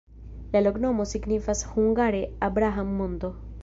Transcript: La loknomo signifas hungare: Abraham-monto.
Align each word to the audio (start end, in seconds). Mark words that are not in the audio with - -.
La 0.53 0.61
loknomo 0.67 1.05
signifas 1.11 1.63
hungare: 1.77 2.25
Abraham-monto. 2.51 3.35